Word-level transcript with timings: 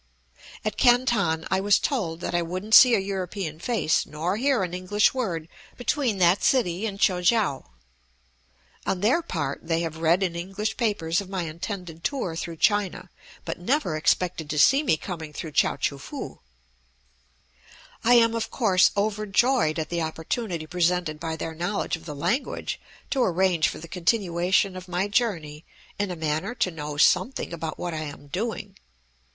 At 0.65 0.77
Canton 0.77 1.45
I 1.51 1.59
was 1.59 1.77
told 1.77 2.21
that 2.21 2.33
I 2.33 2.41
wouldn't 2.41 2.73
see 2.73 2.95
a 2.95 2.99
European 2.99 3.59
face 3.59 4.07
nor 4.07 4.35
hear 4.35 4.63
an 4.63 4.73
English 4.73 5.13
word 5.13 5.47
between 5.77 6.17
that 6.17 6.43
city 6.43 6.87
and 6.87 6.99
Kui 6.99 7.21
kiang. 7.23 7.65
On 8.87 9.01
their 9.01 9.21
part, 9.21 9.59
they 9.61 9.81
have 9.81 9.97
read 9.99 10.23
in 10.23 10.35
English 10.35 10.75
papers 10.75 11.21
of 11.21 11.29
my 11.29 11.43
intended 11.43 12.03
tour 12.03 12.35
through 12.35 12.55
China, 12.57 13.11
but 13.45 13.59
never 13.59 13.95
expected 13.95 14.49
to 14.49 14.57
see 14.57 14.81
me 14.81 14.97
coming 14.97 15.33
through 15.33 15.51
Chao 15.51 15.75
choo 15.75 15.99
foo. 15.99 16.39
I 18.03 18.15
am, 18.15 18.33
of 18.33 18.49
course, 18.49 18.89
overjoyed 18.97 19.77
at 19.77 19.89
the 19.89 20.01
opportunity 20.01 20.65
presented 20.65 21.19
by 21.19 21.35
their 21.35 21.53
knowledge 21.53 21.95
of 21.95 22.05
the 22.05 22.15
language 22.15 22.81
to 23.11 23.21
arrange 23.21 23.67
for 23.67 23.77
the 23.77 23.87
continuation 23.87 24.75
of 24.75 24.87
my 24.87 25.07
journey 25.07 25.63
in 25.99 26.09
a 26.09 26.15
manner 26.15 26.55
to 26.55 26.71
know 26.71 26.97
something 26.97 27.53
about 27.53 27.77
what 27.77 27.93
I 27.93 27.97
am 28.01 28.25
doing. 28.29 28.77